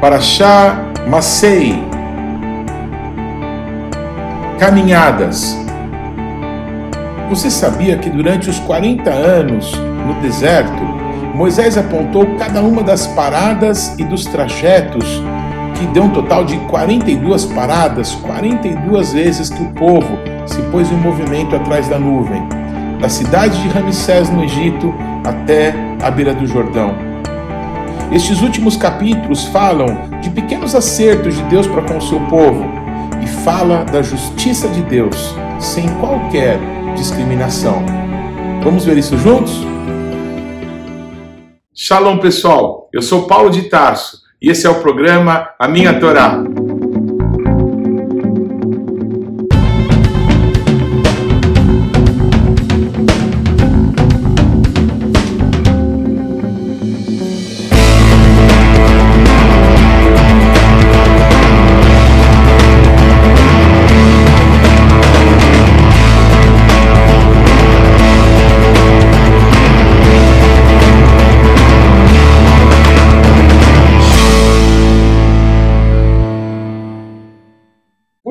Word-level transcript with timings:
Paraxá 0.00 0.84
Masei 1.08 1.82
Caminhadas 4.58 5.58
Você 7.28 7.50
sabia 7.50 7.98
que 7.98 8.08
durante 8.08 8.48
os 8.48 8.58
40 8.60 9.10
anos 9.10 9.72
no 10.06 10.14
deserto, 10.22 10.82
Moisés 11.34 11.76
apontou 11.76 12.26
cada 12.38 12.62
uma 12.62 12.82
das 12.82 13.06
paradas 13.08 13.94
e 13.98 14.04
dos 14.04 14.24
trajetos, 14.24 15.04
que 15.74 15.86
deu 15.88 16.04
um 16.04 16.10
total 16.10 16.44
de 16.44 16.56
42 16.60 17.44
paradas, 17.46 18.14
42 18.14 19.12
vezes 19.12 19.50
que 19.50 19.62
o 19.62 19.70
povo 19.72 20.18
se 20.46 20.60
pôs 20.70 20.90
em 20.90 20.96
movimento 20.96 21.54
atrás 21.54 21.86
da 21.88 21.98
nuvem, 21.98 22.42
da 23.00 23.08
cidade 23.08 23.60
de 23.60 23.68
Ramsés 23.68 24.30
no 24.30 24.42
Egito 24.42 24.94
até 25.24 25.74
a 26.02 26.10
beira 26.10 26.32
do 26.32 26.46
Jordão. 26.46 27.07
Estes 28.10 28.40
últimos 28.40 28.74
capítulos 28.74 29.44
falam 29.44 30.08
de 30.22 30.30
pequenos 30.30 30.74
acertos 30.74 31.36
de 31.36 31.42
Deus 31.42 31.66
para 31.66 31.82
com 31.82 31.98
o 31.98 32.02
seu 32.02 32.18
povo 32.20 32.64
e 33.22 33.26
fala 33.26 33.84
da 33.84 34.00
justiça 34.00 34.66
de 34.66 34.80
Deus 34.80 35.34
sem 35.60 35.86
qualquer 35.96 36.58
discriminação. 36.96 37.84
Vamos 38.64 38.86
ver 38.86 38.96
isso 38.96 39.18
juntos? 39.18 39.52
Shalom, 41.74 42.16
pessoal. 42.18 42.88
Eu 42.94 43.02
sou 43.02 43.26
Paulo 43.26 43.50
de 43.50 43.64
Tarso 43.68 44.22
e 44.40 44.48
esse 44.50 44.66
é 44.66 44.70
o 44.70 44.80
programa 44.80 45.50
A 45.58 45.68
Minha 45.68 46.00
Torá. 46.00 46.42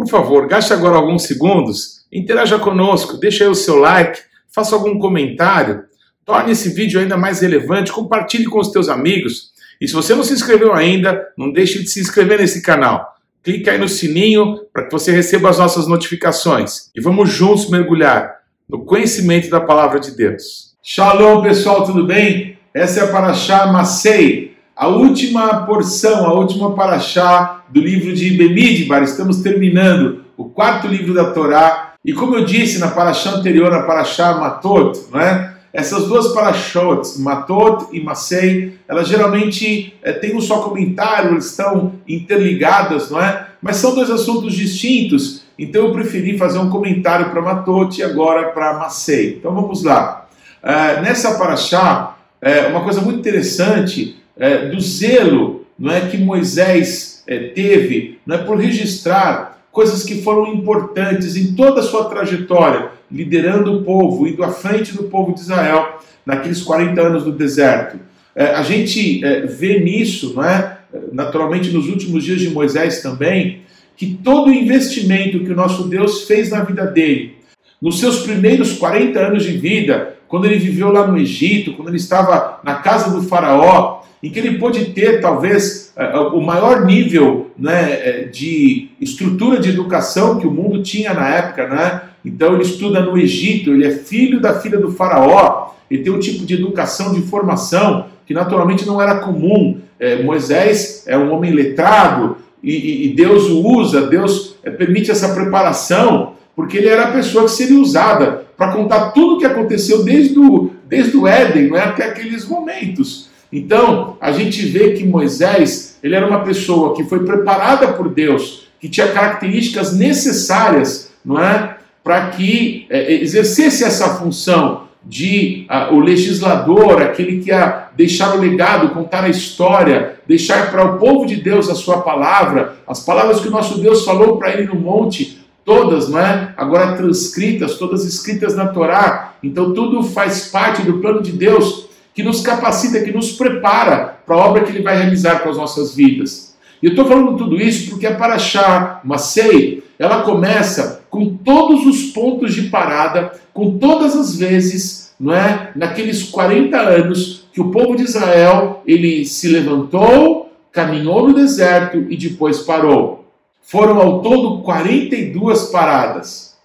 Por 0.08 0.12
favor, 0.12 0.48
gaste 0.48 0.72
agora 0.72 0.96
alguns 0.96 1.24
segundos, 1.24 2.06
interaja 2.10 2.58
conosco, 2.58 3.18
deixe 3.18 3.44
aí 3.44 3.50
o 3.50 3.54
seu 3.54 3.76
like, 3.76 4.22
faça 4.48 4.74
algum 4.74 4.98
comentário, 4.98 5.84
torne 6.24 6.54
esse 6.54 6.70
vídeo 6.70 6.98
ainda 6.98 7.18
mais 7.18 7.42
relevante, 7.42 7.92
compartilhe 7.92 8.46
com 8.46 8.58
os 8.58 8.72
teus 8.72 8.88
amigos. 8.88 9.52
E 9.82 9.88
se 9.88 9.94
você 9.94 10.16
não 10.16 10.24
se 10.24 10.32
inscreveu 10.32 10.74
ainda, 10.74 11.28
não 11.38 11.52
deixe 11.52 11.80
de 11.84 11.90
se 11.90 12.00
inscrever 12.00 12.40
nesse 12.40 12.62
canal. 12.62 13.18
Clique 13.44 13.70
aí 13.70 13.78
no 13.78 13.90
sininho 13.90 14.62
para 14.72 14.86
que 14.86 14.94
você 14.94 15.12
receba 15.12 15.50
as 15.50 15.58
nossas 15.58 15.88
notificações. 15.88 16.90
E 16.96 17.02
vamos 17.02 17.30
juntos 17.30 17.70
mergulhar 17.70 18.34
no 18.70 18.86
conhecimento 18.86 19.50
da 19.50 19.60
palavra 19.60 20.00
de 20.00 20.16
Deus. 20.16 20.74
Shalom, 20.82 21.42
pessoal, 21.42 21.84
tudo 21.84 22.08
bem? 22.08 22.58
Essa 22.74 23.02
é 23.02 23.04
a 23.04 23.08
Paraxá 23.12 23.66
Masei, 23.74 24.56
a 24.78 24.88
última 24.88 25.66
porção, 25.66 26.28
a 26.28 26.34
última 26.34 26.76
paraxá 26.76 27.64
do 27.68 27.82
livro 27.82 28.14
de 28.14 28.30
Bemidbar. 28.38 29.02
Estamos 29.02 29.38
terminando 29.38 30.24
o 30.38 30.46
quarto 30.46 30.88
livro 30.88 31.16
da 31.16 31.32
Torá. 31.32 31.94
E 32.06 32.14
como 32.14 32.36
eu 32.36 32.46
disse 32.46 32.78
na 32.78 32.90
paraxá 32.90 33.32
anterior, 33.32 33.74
a 33.74 33.82
paraxá 33.82 34.36
Matot, 34.36 35.00
não 35.12 35.20
é? 35.20 35.56
Essas 35.74 36.06
duas 36.08 36.28
parashot, 36.30 37.20
Matot 37.20 37.88
e 37.92 38.00
Masei, 38.00 38.78
elas 38.88 39.08
geralmente 39.08 39.96
é, 40.02 40.14
têm 40.14 40.36
um 40.36 40.42
só 40.42 40.62
comentário, 40.62 41.32
elas 41.32 41.48
estão 41.48 41.94
interligadas, 42.08 43.10
não 43.10 43.20
é? 43.20 43.48
Mas 43.62 43.78
são 43.78 43.94
dois 43.94 44.10
assuntos 44.10 44.54
distintos, 44.54 45.44
então 45.58 45.88
eu 45.88 45.92
preferi 45.92 46.38
fazer 46.38 46.60
um 46.60 46.70
comentário 46.70 47.32
para 47.32 47.42
Matot 47.42 48.00
e 48.00 48.04
agora 48.04 48.50
para 48.50 48.78
Masei. 48.78 49.38
Então 49.40 49.54
vamos 49.54 49.84
lá. 49.84 50.28
Uh, 50.64 51.02
nessa 51.02 51.38
paraxá, 51.38 52.16
é, 52.42 52.68
uma 52.68 52.84
coisa 52.84 53.02
muito 53.02 53.20
interessante 53.20 54.18
é, 54.40 54.70
do 54.70 54.80
zelo 54.80 55.66
não 55.78 55.92
é 55.92 56.02
que 56.02 56.18
Moisés 56.18 57.24
é, 57.28 57.38
teve 57.50 58.20
não 58.26 58.36
é 58.36 58.40
por 58.40 58.58
registrar 58.58 59.62
coisas 59.72 60.04
que 60.04 60.22
foram 60.22 60.54
importantes 60.54 61.36
em 61.36 61.54
toda 61.54 61.82
a 61.82 61.84
sua 61.84 62.06
trajetória, 62.06 62.90
liderando 63.12 63.74
o 63.74 63.84
povo, 63.84 64.28
indo 64.28 64.44
à 64.44 64.50
frente 64.50 64.94
do 64.94 65.04
povo 65.04 65.34
de 65.34 65.42
Israel 65.42 66.00
naqueles 66.26 66.62
40 66.64 67.00
anos 67.00 67.24
do 67.24 67.32
deserto. 67.32 68.00
É, 68.36 68.48
a 68.56 68.64
gente 68.64 69.24
é, 69.24 69.42
vê 69.42 69.80
nisso, 69.80 70.34
não 70.36 70.44
é? 70.44 70.78
naturalmente 71.12 71.70
nos 71.72 71.88
últimos 71.88 72.24
dias 72.24 72.40
de 72.40 72.50
Moisés 72.50 73.02
também, 73.02 73.62
que 73.96 74.18
todo 74.24 74.50
o 74.50 74.54
investimento 74.54 75.40
que 75.40 75.52
o 75.52 75.56
nosso 75.56 75.88
Deus 75.88 76.24
fez 76.24 76.50
na 76.50 76.64
vida 76.64 76.86
dele, 76.86 77.36
nos 77.82 78.00
seus 78.00 78.20
primeiros 78.22 78.74
40 78.74 79.20
anos 79.20 79.44
de 79.44 79.58
vida, 79.58 80.16
quando 80.28 80.46
ele 80.46 80.58
viveu 80.58 80.92
lá 80.92 81.08
no 81.08 81.18
Egito, 81.18 81.74
quando 81.74 81.90
ele 81.90 81.98
estava 81.98 82.60
na 82.64 82.76
casa 82.76 83.12
do 83.12 83.24
Faraó, 83.24 83.97
em 84.28 84.30
que 84.30 84.40
ele 84.40 84.58
pôde 84.58 84.86
ter 84.88 85.22
talvez 85.22 85.94
é, 85.96 86.04
é, 86.04 86.20
o 86.20 86.42
maior 86.42 86.86
nível 86.86 87.50
né, 87.58 87.94
é, 87.94 88.24
de 88.26 88.90
estrutura 89.00 89.58
de 89.58 89.70
educação 89.70 90.38
que 90.38 90.46
o 90.46 90.52
mundo 90.52 90.84
tinha 90.84 91.14
na 91.14 91.30
época. 91.30 91.68
Né? 91.68 92.02
Então 92.26 92.54
ele 92.54 92.64
estuda 92.64 93.00
no 93.00 93.18
Egito, 93.18 93.72
ele 93.72 93.86
é 93.86 93.92
filho 93.92 94.42
da 94.42 94.60
filha 94.60 94.78
do 94.78 94.92
faraó, 94.92 95.72
ele 95.90 96.04
tem 96.04 96.12
um 96.12 96.20
tipo 96.20 96.46
de 96.46 96.56
educação, 96.56 97.14
de 97.14 97.22
formação 97.22 98.08
que 98.26 98.34
naturalmente 98.34 98.86
não 98.86 99.02
era 99.02 99.20
comum. 99.20 99.80
É, 99.98 100.22
Moisés 100.22 101.06
é 101.08 101.18
um 101.18 101.32
homem 101.32 101.54
letrado 101.54 102.36
e, 102.62 103.06
e 103.06 103.14
Deus 103.14 103.50
o 103.50 103.66
usa, 103.66 104.08
Deus 104.08 104.58
permite 104.78 105.10
essa 105.10 105.34
preparação, 105.34 106.34
porque 106.54 106.78
ele 106.78 106.90
era 106.90 107.06
a 107.06 107.12
pessoa 107.14 107.46
que 107.46 107.52
seria 107.52 107.80
usada 107.80 108.46
para 108.58 108.74
contar 108.74 109.12
tudo 109.12 109.36
o 109.36 109.38
que 109.38 109.46
aconteceu 109.46 110.04
desde 110.04 110.38
o, 110.38 110.72
desde 110.86 111.16
o 111.16 111.26
Éden 111.26 111.70
não 111.70 111.78
é, 111.78 111.84
até 111.84 112.04
aqueles 112.04 112.46
momentos. 112.46 113.30
Então, 113.52 114.18
a 114.20 114.32
gente 114.32 114.66
vê 114.66 114.92
que 114.92 115.06
Moisés, 115.06 115.98
ele 116.04 116.16
era 116.16 116.28
uma 116.28 116.44
pessoa 116.44 116.96
que 116.96 117.04
foi 117.04 117.24
preparada 117.24 117.94
por 117.94 118.10
Deus, 118.10 118.68
que 118.80 118.90
tinha 118.90 119.08
características 119.08 119.98
necessárias, 119.98 121.12
não 121.24 121.40
é, 121.40 121.78
para 122.04 122.30
que 122.30 122.86
é, 122.90 123.14
exercesse 123.14 123.84
essa 123.84 124.16
função 124.16 124.88
de 125.04 125.66
uh, 125.70 125.96
o 125.96 126.00
legislador, 126.00 127.02
aquele 127.02 127.40
que 127.40 127.50
ia 127.50 127.88
deixar 127.96 128.36
o 128.36 128.40
legado, 128.40 128.90
contar 128.90 129.24
a 129.24 129.30
história, 129.30 130.20
deixar 130.28 130.70
para 130.70 130.84
o 130.84 130.98
povo 130.98 131.26
de 131.26 131.38
Deus 131.38 131.70
a 131.70 131.76
sua 131.76 132.02
palavra, 132.02 132.76
as 132.86 133.00
palavras 133.00 133.40
que 133.40 133.48
o 133.48 133.52
nosso 133.52 133.80
Deus 133.80 134.04
falou 134.04 134.38
para 134.38 134.52
ele 134.52 134.68
no 134.68 134.76
monte, 134.76 135.46
todas, 135.64 136.10
não 136.10 136.20
é? 136.20 136.54
Agora 136.58 136.96
transcritas, 136.96 137.76
todas 137.76 138.06
escritas 138.06 138.56
na 138.56 138.68
Torá. 138.68 139.34
Então 139.42 139.74
tudo 139.74 140.04
faz 140.04 140.48
parte 140.48 140.82
do 140.82 141.00
plano 141.00 141.22
de 141.22 141.32
Deus 141.32 141.87
que 142.18 142.24
nos 142.24 142.42
capacita, 142.42 143.00
que 143.02 143.12
nos 143.12 143.34
prepara 143.34 144.18
para 144.26 144.36
a 144.36 144.40
obra 144.40 144.64
que 144.64 144.72
Ele 144.72 144.82
vai 144.82 144.98
realizar 144.98 145.44
com 145.44 145.52
as 145.52 145.58
nossas 145.58 145.94
vidas. 145.94 146.58
E 146.82 146.88
eu 146.88 146.90
estou 146.90 147.06
falando 147.06 147.38
tudo 147.38 147.62
isso 147.62 147.92
porque 147.92 148.08
a 148.08 148.16
Paraxá 148.16 149.02
Masei, 149.04 149.84
ela 150.00 150.24
começa 150.24 151.04
com 151.12 151.38
todos 151.38 151.86
os 151.86 152.06
pontos 152.06 152.56
de 152.56 152.70
parada, 152.70 153.34
com 153.54 153.78
todas 153.78 154.16
as 154.16 154.36
vezes, 154.36 155.14
não 155.20 155.32
é, 155.32 155.70
naqueles 155.76 156.24
40 156.24 156.76
anos 156.76 157.46
que 157.54 157.62
o 157.62 157.70
povo 157.70 157.96
de 157.96 158.06
Israel, 158.06 158.82
ele 158.88 159.24
se 159.24 159.48
levantou, 159.48 160.52
caminhou 160.72 161.28
no 161.28 161.36
deserto 161.36 162.08
e 162.10 162.18
depois 162.18 162.62
parou. 162.62 163.28
Foram 163.62 164.02
ao 164.02 164.24
todo 164.24 164.64
42 164.64 165.66
paradas. 165.66 166.58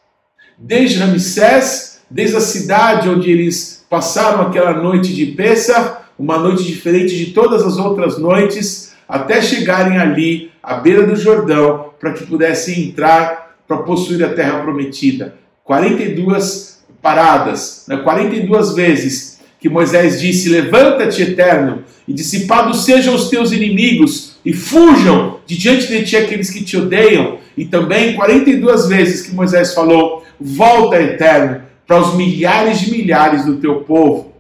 Desde 0.57 0.99
Ramsés, 0.99 2.01
desde 2.11 2.37
a 2.37 2.41
cidade 2.41 3.07
onde 3.11 3.31
eles 3.31 3.82
passaram 3.93 4.41
aquela 4.41 4.73
noite 4.73 5.13
de 5.13 5.27
Pessah, 5.27 6.05
uma 6.19 6.39
noite 6.39 6.65
diferente 6.65 7.15
de 7.15 7.27
todas 7.27 7.63
as 7.63 7.77
outras 7.77 8.17
noites, 8.17 8.95
até 9.07 9.43
chegarem 9.43 9.99
ali 9.99 10.51
à 10.63 10.77
beira 10.77 11.07
do 11.07 11.15
Jordão, 11.15 11.91
para 12.01 12.15
que 12.15 12.25
pudessem 12.25 12.85
entrar 12.85 13.55
para 13.69 13.77
possuir 13.83 14.25
a 14.25 14.31
terra 14.31 14.61
prometida. 14.61 15.35
42 15.63 16.83
paradas, 17.03 17.85
né? 17.87 17.99
42 17.99 18.75
vezes 18.75 19.39
que 19.61 19.69
Moisés 19.69 20.23
disse: 20.23 20.49
Levanta-te, 20.49 21.21
eterno, 21.21 21.85
e 22.09 22.15
dissipados 22.15 22.87
sejam 22.87 23.15
os 23.15 23.29
teus 23.29 23.53
inimigos, 23.53 24.37
e 24.43 24.55
fujam 24.55 25.41
de 25.45 25.59
diante 25.59 25.87
de 25.89 26.03
ti 26.03 26.17
aqueles 26.17 26.49
que 26.49 26.65
te 26.65 26.79
odeiam. 26.79 27.37
E 27.59 27.67
também 27.67 28.15
42 28.15 28.89
vezes 28.89 29.21
que 29.21 29.35
Moisés 29.35 29.75
falou: 29.75 30.25
Volta, 30.41 30.99
eterno, 30.99 31.61
para 31.93 32.01
os 32.01 32.15
milhares 32.15 32.81
de 32.81 32.91
milhares 32.91 33.45
do 33.45 33.57
teu 33.57 33.83
povo. 33.83 34.33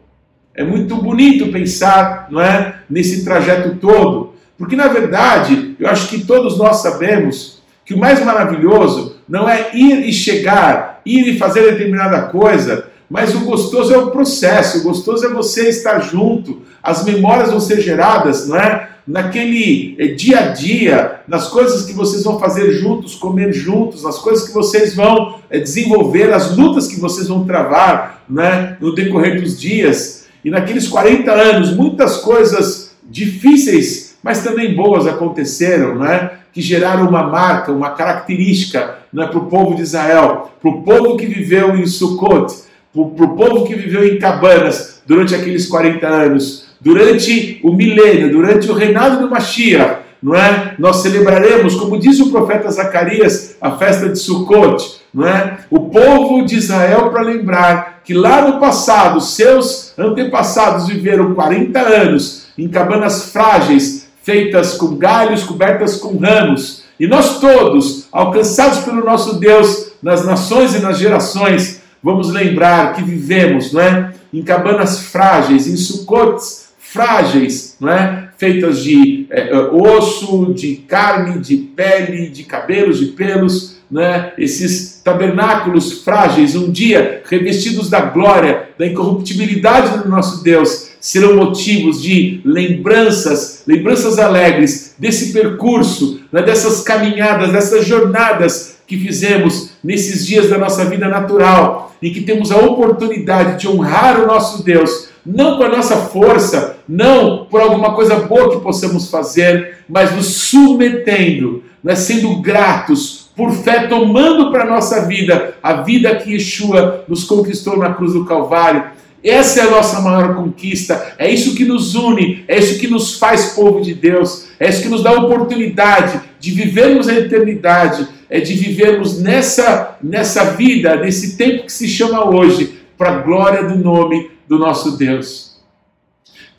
É 0.54 0.64
muito 0.64 0.96
bonito 0.96 1.52
pensar, 1.52 2.28
não 2.30 2.40
é, 2.40 2.76
nesse 2.88 3.26
trajeto 3.26 3.76
todo, 3.76 4.32
porque 4.56 4.74
na 4.74 4.88
verdade, 4.88 5.76
eu 5.78 5.86
acho 5.86 6.08
que 6.08 6.24
todos 6.24 6.56
nós 6.56 6.76
sabemos 6.76 7.62
que 7.84 7.92
o 7.92 7.98
mais 7.98 8.24
maravilhoso 8.24 9.16
não 9.28 9.46
é 9.46 9.68
ir 9.74 10.08
e 10.08 10.12
chegar, 10.14 11.02
ir 11.04 11.28
e 11.28 11.38
fazer 11.38 11.72
determinada 11.72 12.22
coisa, 12.22 12.86
mas 13.10 13.34
o 13.34 13.40
gostoso 13.40 13.92
é 13.92 13.98
o 13.98 14.10
processo, 14.10 14.78
o 14.78 14.84
gostoso 14.84 15.26
é 15.26 15.28
você 15.28 15.68
estar 15.68 15.98
junto, 16.00 16.62
as 16.82 17.04
memórias 17.04 17.50
vão 17.50 17.60
ser 17.60 17.82
geradas, 17.82 18.48
não 18.48 18.56
é? 18.56 18.91
Naquele 19.06 19.96
eh, 19.98 20.08
dia 20.08 20.38
a 20.38 20.46
dia, 20.48 21.20
nas 21.26 21.48
coisas 21.48 21.84
que 21.84 21.92
vocês 21.92 22.22
vão 22.24 22.38
fazer 22.38 22.72
juntos, 22.72 23.14
comer 23.14 23.52
juntos, 23.52 24.02
nas 24.02 24.18
coisas 24.18 24.46
que 24.46 24.54
vocês 24.54 24.94
vão 24.94 25.40
eh, 25.50 25.58
desenvolver, 25.58 26.32
as 26.32 26.56
lutas 26.56 26.86
que 26.86 27.00
vocês 27.00 27.28
vão 27.28 27.44
travar 27.44 28.22
né, 28.28 28.76
no 28.80 28.94
decorrer 28.94 29.40
dos 29.40 29.60
dias. 29.60 30.26
E 30.44 30.50
naqueles 30.50 30.88
40 30.88 31.30
anos, 31.30 31.74
muitas 31.74 32.18
coisas 32.18 32.96
difíceis, 33.04 34.16
mas 34.22 34.42
também 34.42 34.74
boas 34.74 35.06
aconteceram, 35.06 35.96
né? 35.96 36.30
que 36.52 36.60
geraram 36.60 37.08
uma 37.08 37.22
marca, 37.22 37.72
uma 37.72 37.90
característica 37.90 38.98
né, 39.12 39.26
para 39.26 39.38
o 39.38 39.46
povo 39.46 39.74
de 39.74 39.82
Israel, 39.82 40.52
para 40.60 40.70
o 40.70 40.82
povo 40.82 41.16
que 41.16 41.26
viveu 41.26 41.74
em 41.76 41.86
Sukkot, 41.86 42.54
para 42.92 43.24
o 43.24 43.36
povo 43.36 43.64
que 43.64 43.74
viveu 43.74 44.06
em 44.06 44.18
cabanas 44.18 45.02
durante 45.06 45.34
aqueles 45.34 45.66
40 45.66 46.06
anos, 46.06 46.66
durante 46.80 47.60
o 47.62 47.72
milênio, 47.72 48.30
durante 48.30 48.70
o 48.70 48.74
reinado 48.74 49.20
do 49.20 49.30
Mashiach, 49.30 50.02
não 50.22 50.36
é? 50.36 50.74
Nós 50.78 50.96
celebraremos, 50.96 51.74
como 51.74 51.98
diz 51.98 52.20
o 52.20 52.30
profeta 52.30 52.70
Zacarias, 52.70 53.56
a 53.60 53.72
festa 53.72 54.08
de 54.08 54.18
Sukkot, 54.18 55.00
não 55.12 55.26
é? 55.26 55.58
O 55.70 55.88
povo 55.90 56.44
de 56.44 56.56
Israel 56.56 57.10
para 57.10 57.22
lembrar 57.22 58.02
que 58.04 58.14
lá 58.14 58.48
no 58.48 58.60
passado 58.60 59.20
seus 59.20 59.92
antepassados 59.98 60.86
viveram 60.86 61.34
40 61.34 61.78
anos 61.80 62.46
em 62.56 62.68
cabanas 62.68 63.30
frágeis, 63.32 64.08
feitas 64.22 64.74
com 64.74 64.96
galhos, 64.96 65.42
cobertas 65.42 65.96
com 65.96 66.16
ramos, 66.16 66.82
e 67.00 67.06
nós 67.06 67.40
todos, 67.40 68.06
alcançados 68.12 68.80
pelo 68.80 69.04
nosso 69.04 69.40
Deus 69.40 69.92
nas 70.00 70.24
nações 70.24 70.74
e 70.74 70.78
nas 70.78 70.98
gerações, 70.98 71.81
vamos 72.02 72.30
lembrar 72.30 72.94
que 72.94 73.02
vivemos, 73.02 73.72
não 73.72 73.80
é? 73.80 74.12
Em 74.32 74.42
cabanas 74.42 75.08
frágeis, 75.08 75.66
em 75.66 75.76
sucotes 75.76 76.68
frágeis, 76.78 77.76
não 77.80 77.90
é? 77.90 78.28
Feitas 78.36 78.82
de 78.82 79.26
é, 79.30 79.54
osso, 79.54 80.52
de 80.52 80.76
carne, 80.76 81.38
de 81.38 81.56
pele, 81.56 82.28
de 82.28 82.42
cabelos, 82.42 82.98
de 82.98 83.06
pelos, 83.06 83.76
né, 83.92 84.32
esses 84.38 85.02
tabernáculos 85.04 86.02
frágeis, 86.02 86.56
um 86.56 86.72
dia 86.72 87.22
revestidos 87.28 87.90
da 87.90 88.00
glória, 88.00 88.70
da 88.78 88.86
incorruptibilidade 88.86 89.98
do 89.98 90.08
nosso 90.08 90.42
Deus, 90.42 90.88
serão 90.98 91.36
motivos 91.36 92.00
de 92.00 92.40
lembranças, 92.42 93.62
lembranças 93.66 94.18
alegres 94.18 94.94
desse 94.98 95.32
percurso, 95.32 96.22
né, 96.32 96.42
dessas 96.42 96.80
caminhadas, 96.80 97.52
dessas 97.52 97.86
jornadas 97.86 98.71
que 98.92 98.98
fizemos 98.98 99.70
nesses 99.82 100.26
dias 100.26 100.50
da 100.50 100.58
nossa 100.58 100.84
vida 100.84 101.08
natural 101.08 101.96
e 102.02 102.10
que 102.10 102.20
temos 102.20 102.52
a 102.52 102.58
oportunidade 102.58 103.58
de 103.58 103.66
honrar 103.66 104.20
o 104.20 104.26
nosso 104.26 104.62
Deus, 104.62 105.08
não 105.24 105.56
com 105.56 105.62
a 105.62 105.68
nossa 105.70 105.96
força, 105.96 106.76
não 106.86 107.46
por 107.46 107.62
alguma 107.62 107.94
coisa 107.94 108.16
boa 108.16 108.50
que 108.50 108.60
possamos 108.62 109.08
fazer, 109.08 109.78
mas 109.88 110.14
nos 110.14 110.26
submetendo, 110.26 111.62
né, 111.82 111.94
sendo 111.94 112.36
gratos 112.42 113.30
por 113.34 113.50
fé, 113.52 113.86
tomando 113.86 114.50
para 114.50 114.64
a 114.64 114.68
nossa 114.70 115.06
vida 115.06 115.54
a 115.62 115.72
vida 115.80 116.14
que 116.16 116.34
Yeshua 116.34 117.06
nos 117.08 117.24
conquistou 117.24 117.78
na 117.78 117.94
cruz 117.94 118.12
do 118.12 118.26
Calvário. 118.26 118.84
Essa 119.24 119.60
é 119.60 119.62
a 119.68 119.70
nossa 119.70 120.02
maior 120.02 120.34
conquista, 120.34 121.14
é 121.16 121.30
isso 121.30 121.54
que 121.54 121.64
nos 121.64 121.94
une, 121.94 122.44
é 122.46 122.58
isso 122.58 122.78
que 122.78 122.88
nos 122.88 123.18
faz 123.18 123.54
povo 123.54 123.80
de 123.80 123.94
Deus, 123.94 124.48
é 124.60 124.68
isso 124.68 124.82
que 124.82 124.88
nos 124.88 125.02
dá 125.02 125.10
a 125.10 125.20
oportunidade 125.20 126.20
de 126.38 126.50
vivermos 126.50 127.08
a 127.08 127.14
eternidade, 127.14 128.08
é 128.32 128.40
de 128.40 128.54
vivermos 128.54 129.20
nessa, 129.20 129.96
nessa 130.02 130.44
vida, 130.52 130.96
nesse 130.96 131.36
tempo 131.36 131.66
que 131.66 131.72
se 131.72 131.86
chama 131.86 132.28
hoje, 132.28 132.80
para 132.96 133.10
a 133.10 133.18
glória 133.18 133.64
do 133.64 133.76
nome 133.76 134.30
do 134.48 134.58
nosso 134.58 134.96
Deus 134.96 135.52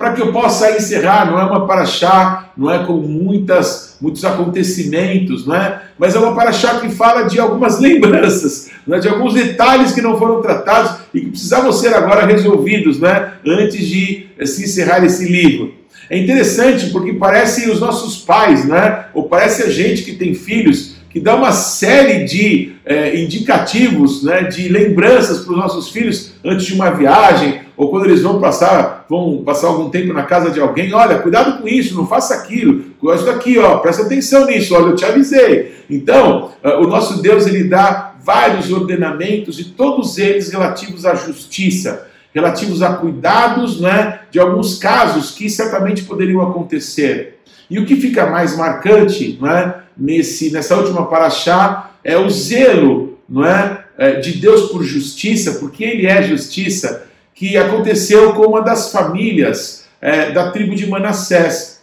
para 0.04 0.12
que 0.12 0.22
eu 0.22 0.34
possa 0.34 0.75
encerrar, 0.75 1.31
não 1.31 1.40
é 1.40 1.46
uma 1.46 1.66
paraxá, 1.66 2.50
não 2.58 2.70
é 2.70 2.84
com 2.86 2.94
muitas, 2.94 3.96
muitos 4.02 4.25
acontecimentos, 4.25 5.48
não 5.48 5.56
é? 5.56 5.81
mas 5.98 6.14
é 6.14 6.20
uma 6.20 6.36
paraxá 6.36 6.81
que 6.81 6.90
fala 6.90 7.24
de 7.24 7.40
algumas 7.40 7.80
lembranças, 7.81 8.69
não 8.86 8.98
é? 8.98 9.00
de 9.00 9.08
alguns 9.08 9.34
detalhes 9.34 9.94
que 9.94 10.02
não 10.02 10.19
foram 10.19 10.42
tratados 10.42 10.98
e 11.14 11.22
que 11.22 11.30
precisavam 11.30 11.72
ser 11.72 11.94
agora 11.94 12.26
resolvidos 12.26 13.00
né? 13.00 13.34
antes 13.48 13.88
de 13.88 14.28
se 14.44 14.64
encerrar 14.64 15.06
esse 15.06 15.26
livro. 15.26 15.74
É 16.10 16.18
interessante 16.18 16.90
porque 16.90 17.14
parece 17.14 17.69
os 17.69 17.80
nossos 17.80 18.18
pais, 18.18 18.66
né? 18.66 19.06
ou 19.14 19.30
parece 19.30 19.64
a 19.64 19.69
gente 19.69 20.04
que 20.04 20.14
tem 20.16 20.34
filhos, 20.34 20.96
que 21.13 21.19
dá 21.19 21.36
uma 21.36 21.51
série 21.51 22.25
de 22.25 22.74
é, 22.83 23.21
indicativos, 23.21 24.24
né, 24.24 24.42
de 24.44 24.68
lembranças 24.68 25.42
para 25.42 25.51
os 25.51 25.57
nossos 25.60 25.89
filhos 25.89 26.33
antes 26.44 26.65
de 26.65 26.74
uma 26.74 26.89
viagem, 26.89 27.62
ou 27.77 27.92
quando 27.92 28.06
eles 28.06 28.24
vão 28.24 28.42
passar, 28.42 29.06
vão 29.07 29.44
passar 29.45 29.68
algum 29.68 29.92
tempo 29.92 30.12
na 30.12 30.24
casa 30.24 30.50
de 30.50 30.60
alguém, 30.60 30.92
olha, 30.92 31.19
cuidado 31.19 31.62
com 31.62 31.68
isso, 31.68 31.95
não 31.95 32.07
faça 32.07 32.33
aquilo, 32.33 32.83
gosto 33.00 33.27
daqui, 33.27 33.60
ó, 33.60 33.77
presta 33.77 34.01
atenção 34.01 34.48
nisso, 34.48 34.74
olha, 34.74 34.88
eu 34.88 34.95
te 34.95 35.06
avisei. 35.06 35.83
Então, 35.88 36.50
uh, 36.63 36.83
o 36.83 36.88
nosso 36.88 37.21
Deus 37.21 37.45
ele 37.45 37.66
dá 37.66 38.16
vários 38.24 38.71
ordenamentos 38.71 39.59
e 39.59 39.66
todos 39.66 40.18
eles 40.18 40.51
relativos 40.51 41.06
à 41.06 41.13
justiça, 41.13 42.07
relativos 42.33 42.81
a 42.81 42.94
cuidados, 42.94 43.80
né, 43.80 44.21
de 44.31 44.39
alguns 44.39 44.80
casos 44.80 45.30
que 45.30 45.48
certamente 45.48 46.04
poderiam 46.04 46.42
acontecer. 46.42 47.39
E 47.69 47.80
o 47.80 47.86
que 47.86 47.95
fica 47.95 48.25
mais 48.25 48.56
marcante, 48.57 49.38
não 49.39 49.50
é? 49.50 49.83
nesse, 49.98 50.51
nessa 50.51 50.75
última 50.75 51.06
paraxá 51.06 51.92
é 52.04 52.18
o 52.18 52.30
zelo 52.30 53.18
não 53.27 53.45
é, 53.45 53.86
é, 53.98 54.12
de 54.19 54.33
Deus 54.33 54.71
por 54.71 54.83
justiça, 54.83 55.54
porque 55.60 55.83
Ele 55.83 56.07
é 56.07 56.21
justiça, 56.24 57.07
que 57.33 57.57
aconteceu 57.57 58.33
com 58.33 58.44
uma 58.44 58.62
das 58.62 58.92
famílias 58.92 59.86
é, 60.01 60.31
da 60.31 60.51
tribo 60.51 60.75
de 60.75 60.88
Manassés. 60.88 61.81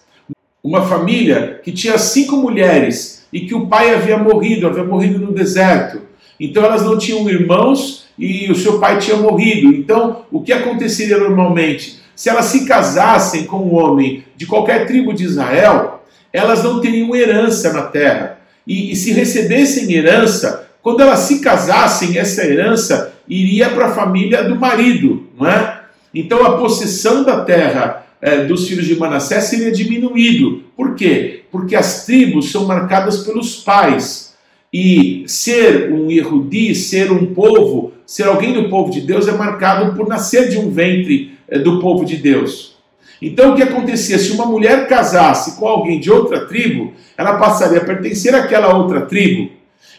Uma 0.62 0.87
família 0.87 1.61
que 1.65 1.73
tinha 1.73 1.97
cinco 1.97 2.37
mulheres 2.37 3.26
e 3.33 3.41
que 3.41 3.55
o 3.55 3.67
pai 3.67 3.94
havia 3.94 4.19
morrido, 4.19 4.67
havia 4.67 4.85
morrido 4.85 5.19
no 5.19 5.33
deserto. 5.33 6.03
Então 6.38 6.65
elas 6.65 6.83
não 6.83 6.99
tinham 6.99 7.29
irmãos 7.29 8.06
e 8.19 8.50
o 8.50 8.55
seu 8.55 8.79
pai 8.79 8.99
tinha 8.99 9.17
morrido. 9.17 9.69
Então 9.69 10.25
o 10.31 10.43
que 10.43 10.53
aconteceria 10.53 11.19
normalmente? 11.19 12.00
Se 12.21 12.29
elas 12.29 12.45
se 12.45 12.67
casassem 12.67 13.45
com 13.45 13.61
um 13.61 13.75
homem 13.75 14.25
de 14.37 14.45
qualquer 14.45 14.87
tribo 14.87 15.15
de 15.15 15.25
Israel, 15.25 16.05
elas 16.31 16.63
não 16.63 16.79
teriam 16.79 17.17
herança 17.17 17.73
na 17.73 17.85
terra. 17.85 18.41
E, 18.67 18.93
e 18.93 18.95
se 18.95 19.11
recebessem 19.11 19.91
herança, 19.91 20.69
quando 20.83 21.01
elas 21.01 21.21
se 21.21 21.39
casassem, 21.41 22.19
essa 22.19 22.45
herança 22.45 23.15
iria 23.27 23.71
para 23.71 23.87
a 23.87 23.95
família 23.95 24.45
do 24.45 24.55
marido, 24.55 25.29
não 25.35 25.49
é? 25.49 25.81
Então 26.15 26.45
a 26.45 26.59
possessão 26.59 27.25
da 27.25 27.43
terra 27.43 28.05
é, 28.21 28.45
dos 28.45 28.69
filhos 28.69 28.85
de 28.85 28.97
Manassés 28.97 29.45
seria 29.45 29.73
diminuído. 29.73 30.65
Por 30.77 30.95
quê? 30.95 31.45
Porque 31.51 31.75
as 31.75 32.05
tribos 32.05 32.53
são 32.53 32.67
marcadas 32.67 33.25
pelos 33.25 33.57
pais. 33.57 34.35
E 34.71 35.25
ser 35.27 35.91
um 35.91 36.11
Yehudi, 36.11 36.75
ser 36.75 37.11
um 37.11 37.33
povo, 37.33 37.95
ser 38.05 38.25
alguém 38.25 38.53
do 38.53 38.69
povo 38.69 38.93
de 38.93 39.00
Deus 39.00 39.27
é 39.27 39.33
marcado 39.33 39.97
por 39.97 40.07
nascer 40.07 40.50
de 40.50 40.59
um 40.59 40.71
ventre 40.71 41.39
do 41.59 41.80
povo 41.80 42.04
de 42.04 42.16
Deus. 42.16 42.76
Então 43.21 43.52
o 43.52 43.57
que 43.57 43.62
acontecia? 43.62 44.19
Se 44.19 44.33
uma 44.33 44.47
mulher 44.47 44.88
casasse 44.88 45.59
com 45.59 45.66
alguém 45.66 46.00
de 46.00 46.11
outra 46.11 46.47
tribo, 46.47 46.92
ela 47.16 47.38
passaria 47.38 47.78
a 47.78 47.85
pertencer 47.85 48.35
àquela 48.35 48.75
outra 48.75 49.02
tribo. 49.02 49.50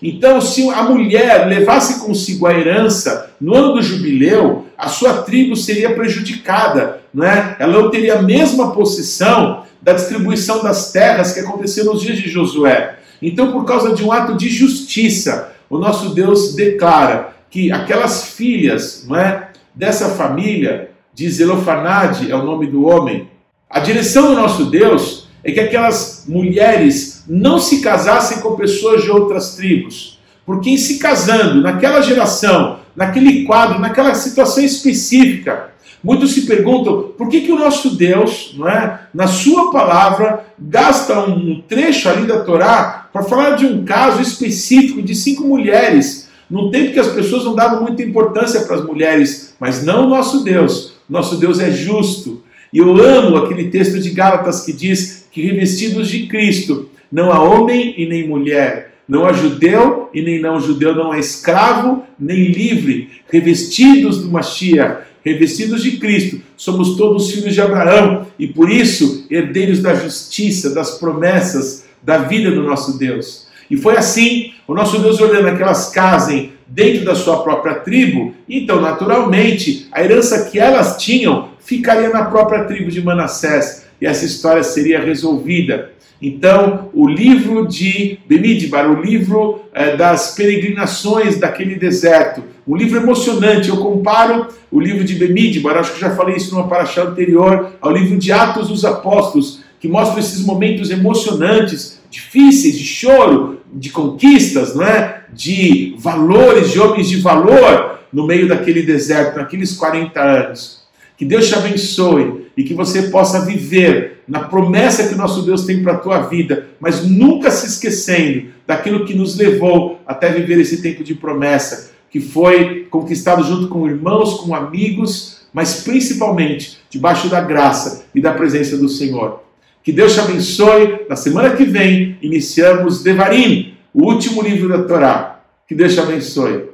Então, 0.02 0.42
se 0.42 0.68
a 0.70 0.82
mulher 0.82 1.48
levasse 1.48 2.00
consigo 2.00 2.48
a 2.48 2.54
herança 2.54 3.32
no 3.40 3.54
ano 3.56 3.74
do 3.74 3.84
jubileu, 3.84 4.66
a 4.76 4.88
sua 4.90 5.22
tribo 5.22 5.56
seria 5.56 5.94
prejudicada, 5.94 7.02
não 7.14 7.24
é? 7.24 7.56
Ela 7.60 7.80
não 7.80 7.92
teria 7.92 8.18
a 8.18 8.22
mesma 8.22 8.72
posição 8.72 9.64
da 9.80 9.94
distribuição 9.94 10.64
das 10.64 10.92
terras 10.92 11.34
que 11.34 11.40
aconteceu 11.40 11.86
nos 11.86 12.02
dias 12.02 12.18
de 12.18 12.30
Josué. 12.30 12.98
Então, 13.22 13.52
por 13.52 13.64
causa 13.64 13.94
de 13.94 14.04
um 14.04 14.12
ato 14.12 14.36
de 14.36 14.50
justiça, 14.50 15.54
o 15.70 15.78
nosso 15.78 16.16
Deus 16.16 16.56
declara 16.56 17.36
que 17.52 17.72
aquelas 17.72 18.34
filhas, 18.34 19.06
não 19.08 19.16
é, 19.16 19.50
dessa 19.76 20.10
família 20.10 20.91
de 21.14 21.30
Zelofanade 21.30 22.32
é 22.32 22.36
o 22.36 22.44
nome 22.44 22.68
do 22.68 22.86
homem. 22.86 23.28
A 23.70 23.80
direção 23.80 24.28
do 24.28 24.36
nosso 24.36 24.66
Deus 24.66 25.28
é 25.44 25.52
que 25.52 25.60
aquelas 25.60 26.26
mulheres 26.28 27.24
não 27.28 27.60
se 27.60 27.82
casassem 27.82 28.40
com 28.40 28.56
pessoas 28.56 29.04
de 29.04 29.12
outras 29.12 29.56
tribos, 29.56 30.20
porque 30.46 30.70
em 30.70 30.78
se 30.78 31.00
casando 31.00 31.62
naquela 31.62 32.02
geração, 32.02 32.80
naquele 32.96 33.46
quadro, 33.46 33.80
naquela 33.80 34.14
situação 34.14 34.64
específica, 34.64 35.72
muitos 36.04 36.34
se 36.34 36.42
perguntam 36.42 37.14
por 37.18 37.30
que, 37.30 37.42
que 37.42 37.52
o 37.52 37.60
nosso 37.60 37.96
Deus, 37.96 38.54
não 38.58 38.68
é, 38.68 39.02
na 39.14 39.28
sua 39.28 39.72
palavra, 39.72 40.46
gasta 40.60 41.20
um 41.20 41.62
trecho 41.68 42.10
ali 42.10 42.26
da 42.26 42.44
Torá 42.44 43.10
para 43.12 43.24
falar 43.24 43.52
de 43.52 43.66
um 43.66 43.84
caso 43.84 44.22
específico 44.22 45.02
de 45.02 45.16
cinco 45.16 45.44
mulheres, 45.44 46.30
num 46.50 46.70
tempo 46.70 46.92
que 46.92 47.00
as 47.00 47.08
pessoas 47.08 47.46
não 47.46 47.56
davam 47.56 47.82
muita 47.82 48.04
importância 48.04 48.62
para 48.62 48.76
as 48.76 48.86
mulheres, 48.86 49.56
mas 49.60 49.84
não 49.84 50.06
o 50.06 50.10
nosso 50.10 50.44
Deus. 50.44 50.91
Nosso 51.12 51.36
Deus 51.36 51.60
é 51.60 51.70
justo. 51.70 52.42
E 52.72 52.78
eu 52.78 52.96
amo 52.96 53.36
aquele 53.36 53.66
texto 53.66 54.00
de 54.00 54.12
Gálatas 54.12 54.62
que 54.62 54.72
diz 54.72 55.28
que 55.30 55.42
revestidos 55.42 56.08
de 56.08 56.26
Cristo, 56.28 56.90
não 57.12 57.34
há 57.34 57.44
homem 57.44 57.94
e 57.98 58.06
nem 58.06 58.26
mulher, 58.26 58.94
não 59.06 59.26
há 59.26 59.34
judeu 59.34 60.10
e 60.14 60.22
nem 60.22 60.40
não 60.40 60.58
judeu, 60.58 60.96
não 60.96 61.12
há 61.12 61.20
escravo 61.20 62.04
nem 62.18 62.48
livre, 62.48 63.10
revestidos 63.30 64.20
do 64.24 64.32
Mashiach, 64.32 65.02
revestidos 65.24 65.84
de 65.84 65.98
Cristo, 65.98 66.42
somos 66.56 66.96
todos 66.96 67.30
filhos 67.30 67.54
de 67.54 67.60
Abraão 67.60 68.28
e 68.40 68.48
por 68.48 68.72
isso 68.72 69.28
herdeiros 69.30 69.80
da 69.80 69.94
justiça, 69.94 70.74
das 70.74 70.92
promessas, 70.98 71.84
da 72.02 72.20
vida 72.20 72.52
do 72.52 72.64
nosso 72.64 72.98
Deus. 72.98 73.48
E 73.70 73.76
foi 73.76 73.98
assim, 73.98 74.54
o 74.66 74.74
nosso 74.74 74.98
Deus 75.00 75.20
olhando 75.20 75.58
que 75.58 75.62
elas 75.62 75.90
casem 75.90 76.54
dentro 76.72 77.04
da 77.04 77.16
sua 77.16 77.44
própria 77.44 77.76
tribo, 77.76 78.34
então 78.48 78.80
naturalmente 78.80 79.88
a 79.92 80.02
herança 80.02 80.50
que 80.50 80.58
elas 80.58 80.98
tinham 80.98 81.50
ficaria 81.60 82.10
na 82.10 82.26
própria 82.26 82.64
tribo 82.64 82.90
de 82.90 83.02
Manassés 83.02 83.86
e 84.00 84.06
essa 84.06 84.26
história 84.26 84.64
seria 84.64 85.00
resolvida. 85.00 85.92
Então, 86.22 86.90
o 86.94 87.08
livro 87.08 87.68
de 87.68 88.20
Bemidbar, 88.28 88.90
o 88.90 89.02
livro 89.02 89.62
eh, 89.74 89.96
das 89.96 90.36
peregrinações 90.36 91.40
daquele 91.40 91.76
deserto, 91.76 92.44
um 92.68 92.76
livro 92.76 93.00
emocionante. 93.00 93.70
Eu 93.70 93.78
comparo 93.78 94.48
o 94.72 94.80
livro 94.80 95.04
de 95.04 95.16
Bemidbar, 95.16 95.78
acho 95.78 95.94
que 95.94 96.00
já 96.00 96.16
falei 96.16 96.36
isso 96.36 96.54
numa 96.54 96.68
paraxá 96.68 97.02
anterior, 97.02 97.72
ao 97.82 97.92
livro 97.92 98.18
de 98.20 98.32
Atos 98.32 98.70
dos 98.70 98.86
Apóstolos, 98.86 99.61
que 99.82 99.88
mostra 99.88 100.20
esses 100.20 100.46
momentos 100.46 100.92
emocionantes, 100.92 102.00
difíceis, 102.10 102.78
de 102.78 102.86
choro, 102.86 103.62
de 103.74 103.90
conquistas, 103.90 104.76
não 104.76 104.84
é? 104.84 105.24
de 105.34 105.96
valores, 105.98 106.72
de 106.72 106.80
homens 106.80 107.10
de 107.10 107.18
valor 107.18 108.00
no 108.14 108.28
meio 108.28 108.48
daquele 108.48 108.84
deserto, 108.84 109.38
naqueles 109.38 109.74
40 109.74 110.22
anos. 110.22 110.82
Que 111.18 111.26
Deus 111.26 111.48
te 111.48 111.56
abençoe 111.56 112.48
e 112.56 112.64
que 112.64 112.76
você 112.76 113.04
possa 113.04 113.44
viver 113.44 114.22
na 114.28 114.42
promessa 114.42 115.08
que 115.08 115.16
nosso 115.16 115.42
Deus 115.44 115.66
tem 115.66 115.82
para 115.82 115.94
a 115.94 115.98
tua 115.98 116.22
vida, 116.22 116.68
mas 116.80 117.04
nunca 117.04 117.50
se 117.50 117.66
esquecendo 117.66 118.50
daquilo 118.68 119.06
que 119.06 119.16
nos 119.16 119.36
levou 119.36 120.00
até 120.06 120.32
viver 120.32 120.60
esse 120.60 120.82
tempo 120.82 121.04
de 121.04 121.16
promessa, 121.16 121.92
que 122.10 122.20
foi 122.20 122.88
conquistado 122.90 123.44
junto 123.44 123.68
com 123.68 123.88
irmãos, 123.88 124.36
com 124.42 124.54
amigos, 124.54 125.42
mas 125.52 125.84
principalmente 125.84 126.80
debaixo 126.90 127.30
da 127.30 127.42
graça 127.42 128.06
e 128.14 128.22
da 128.22 128.32
presença 128.34 128.78
do 128.78 128.88
Senhor. 128.88 129.51
Que 129.84 129.92
Deus 129.92 130.14
te 130.14 130.20
abençoe. 130.20 131.06
Na 131.10 131.16
semana 131.16 131.56
que 131.56 131.64
vem, 131.64 132.18
iniciamos 132.22 133.04
Devarim, 133.04 133.78
o 133.94 134.04
último 134.04 134.42
livro 134.42 134.70
da 134.70 134.84
Torá. 134.84 135.44
Que 135.68 135.76
Deus 135.76 135.94
te 135.94 136.00
abençoe. 136.00 136.70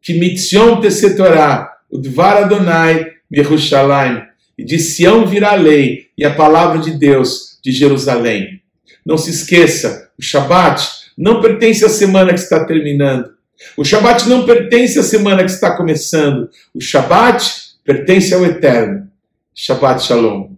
Que 0.00 0.14
mitzion 0.14 0.80
te 0.80 1.16
Torá, 1.16 1.76
Dvar 1.90 2.44
Adonai, 2.44 3.06
Yerushalayim. 3.32 4.22
E 4.56 4.64
de 4.64 4.78
Sião 4.78 5.26
virá 5.26 5.52
a 5.52 5.56
lei 5.56 6.08
e 6.16 6.24
a 6.24 6.34
palavra 6.34 6.80
de 6.80 6.90
Deus 6.92 7.58
de 7.62 7.70
Jerusalém. 7.70 8.60
Não 9.06 9.16
se 9.16 9.30
esqueça, 9.30 10.10
o 10.18 10.22
Shabat 10.22 10.82
não 11.16 11.40
pertence 11.40 11.84
à 11.84 11.88
semana 11.88 12.32
que 12.32 12.40
está 12.40 12.64
terminando. 12.64 13.30
O 13.76 13.84
Shabat 13.84 14.28
não 14.28 14.44
pertence 14.44 14.98
à 14.98 15.02
semana 15.02 15.44
que 15.44 15.50
está 15.50 15.76
começando. 15.76 16.48
O 16.74 16.80
Shabat 16.80 17.44
pertence 17.84 18.34
ao 18.34 18.44
Eterno. 18.44 19.08
Shabbat 19.54 20.02
Shalom. 20.02 20.57